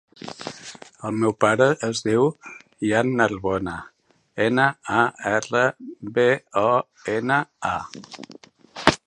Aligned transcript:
El 1.09 1.17
meu 1.23 1.33
pare 1.43 1.67
es 1.87 2.01
diu 2.07 2.25
Ian 2.89 3.11
Narbona: 3.19 3.75
ena, 4.47 4.67
a, 5.03 5.05
erra, 5.35 5.63
be, 6.17 6.27
o, 6.65 6.69
ena, 7.19 7.41
a. 7.77 8.97